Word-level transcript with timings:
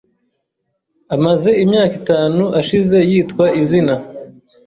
Amaze 1.15 1.49
imyaka 1.63 1.93
itanu 2.01 2.43
ashize 2.59 2.97
yitwa 3.09 3.45
izina. 3.61 3.93